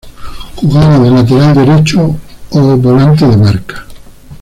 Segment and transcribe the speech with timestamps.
[0.55, 2.17] Jugaba de lateral derecho
[2.49, 3.85] o volante de marca.